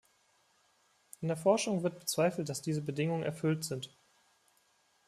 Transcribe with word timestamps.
In 1.21 1.27
der 1.27 1.37
Forschung 1.37 1.83
wird 1.83 1.99
bezweifelt, 1.99 2.49
dass 2.49 2.63
diese 2.63 2.81
Bedingungen 2.81 3.21
erfüllt 3.21 3.63
sind. 3.63 3.95